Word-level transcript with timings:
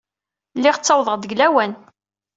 Lliɣ 0.57 0.75
ttawḍeɣ-d 0.77 1.23
deg 1.25 1.35
lawan. 1.39 1.73